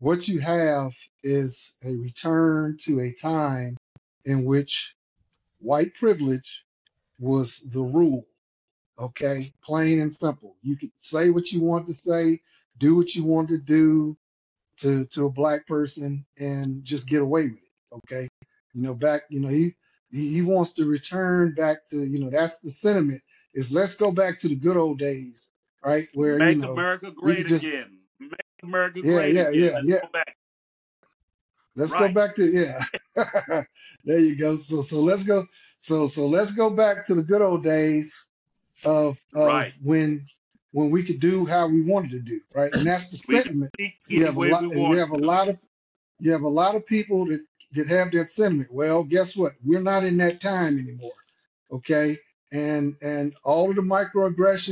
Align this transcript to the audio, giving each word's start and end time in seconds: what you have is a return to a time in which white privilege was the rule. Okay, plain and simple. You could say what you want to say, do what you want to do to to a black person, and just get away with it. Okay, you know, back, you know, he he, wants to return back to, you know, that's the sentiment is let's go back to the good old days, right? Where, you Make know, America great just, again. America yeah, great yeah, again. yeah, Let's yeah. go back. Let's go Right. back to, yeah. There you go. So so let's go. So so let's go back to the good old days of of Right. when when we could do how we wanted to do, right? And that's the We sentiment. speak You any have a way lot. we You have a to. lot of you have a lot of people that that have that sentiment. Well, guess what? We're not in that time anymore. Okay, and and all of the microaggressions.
what 0.00 0.26
you 0.26 0.40
have 0.40 0.92
is 1.22 1.76
a 1.84 1.94
return 1.94 2.76
to 2.82 3.00
a 3.00 3.12
time 3.12 3.76
in 4.24 4.44
which 4.44 4.96
white 5.60 5.94
privilege 5.94 6.64
was 7.18 7.58
the 7.72 7.80
rule. 7.80 8.24
Okay, 8.98 9.50
plain 9.62 10.00
and 10.00 10.12
simple. 10.12 10.56
You 10.62 10.76
could 10.76 10.90
say 10.96 11.30
what 11.30 11.52
you 11.52 11.62
want 11.62 11.86
to 11.86 11.94
say, 11.94 12.40
do 12.76 12.96
what 12.96 13.14
you 13.14 13.24
want 13.24 13.48
to 13.48 13.58
do 13.58 14.16
to 14.78 15.06
to 15.06 15.26
a 15.26 15.30
black 15.30 15.66
person, 15.66 16.26
and 16.38 16.84
just 16.84 17.08
get 17.08 17.22
away 17.22 17.44
with 17.44 17.52
it. 17.52 17.94
Okay, 17.94 18.28
you 18.74 18.82
know, 18.82 18.94
back, 18.94 19.22
you 19.30 19.40
know, 19.40 19.48
he 19.48 19.74
he, 20.12 20.42
wants 20.42 20.74
to 20.74 20.84
return 20.86 21.54
back 21.54 21.86
to, 21.88 22.04
you 22.04 22.18
know, 22.18 22.30
that's 22.30 22.60
the 22.60 22.70
sentiment 22.70 23.22
is 23.54 23.72
let's 23.72 23.94
go 23.94 24.10
back 24.10 24.40
to 24.40 24.48
the 24.48 24.54
good 24.54 24.76
old 24.76 24.98
days, 24.98 25.48
right? 25.84 26.08
Where, 26.14 26.32
you 26.32 26.38
Make 26.38 26.58
know, 26.58 26.72
America 26.72 27.10
great 27.10 27.46
just, 27.46 27.64
again. 27.64 27.99
America 28.62 29.02
yeah, 29.02 29.12
great 29.12 29.34
yeah, 29.34 29.50
again. 29.50 29.70
yeah, 29.70 29.70
Let's 29.72 29.86
yeah. 29.86 30.00
go 30.02 30.08
back. 30.12 30.36
Let's 31.76 31.94
go 31.94 32.08
Right. 32.08 32.14
back 32.14 32.36
to, 32.36 32.44
yeah. 32.46 32.82
There 34.04 34.18
you 34.18 34.36
go. 34.36 34.56
So 34.56 34.82
so 34.82 35.00
let's 35.00 35.24
go. 35.24 35.46
So 35.78 36.08
so 36.08 36.26
let's 36.26 36.54
go 36.54 36.70
back 36.70 37.06
to 37.06 37.14
the 37.14 37.22
good 37.22 37.42
old 37.42 37.62
days 37.62 38.24
of 38.84 39.18
of 39.34 39.46
Right. 39.46 39.72
when 39.82 40.26
when 40.72 40.90
we 40.90 41.02
could 41.04 41.20
do 41.20 41.44
how 41.46 41.68
we 41.68 41.82
wanted 41.82 42.10
to 42.12 42.20
do, 42.20 42.40
right? 42.54 42.72
And 42.72 42.86
that's 42.86 43.10
the 43.10 43.16
We 43.28 43.36
sentiment. 43.36 43.72
speak 43.74 43.94
You 44.08 44.24
any 44.24 44.24
have 44.26 44.36
a 44.36 44.40
way 44.40 44.50
lot. 44.50 44.64
we 44.70 44.80
You 44.90 44.96
have 44.98 45.10
a 45.10 45.16
to. 45.16 45.20
lot 45.20 45.48
of 45.48 45.58
you 46.18 46.32
have 46.32 46.42
a 46.42 46.48
lot 46.48 46.74
of 46.76 46.86
people 46.86 47.26
that 47.26 47.40
that 47.72 47.88
have 47.88 48.10
that 48.12 48.30
sentiment. 48.30 48.72
Well, 48.72 49.04
guess 49.04 49.36
what? 49.36 49.52
We're 49.64 49.82
not 49.82 50.04
in 50.04 50.16
that 50.18 50.40
time 50.40 50.78
anymore. 50.78 51.12
Okay, 51.70 52.18
and 52.52 52.96
and 53.02 53.34
all 53.44 53.70
of 53.70 53.76
the 53.76 53.82
microaggressions. 53.82 54.68